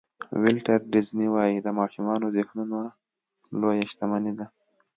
ولټر 0.41 0.79
ډیسني 0.93 1.27
وایي 1.35 1.57
د 1.61 1.67
ماشومانو 1.79 2.27
ذهنونه 2.37 2.79
لویه 3.61 3.85
شتمني 3.91 4.33
ده. 4.39 4.45